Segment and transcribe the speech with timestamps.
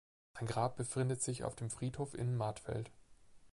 [0.35, 2.89] Sein Grab befindet sich auf dem Friedhof in Martfeld.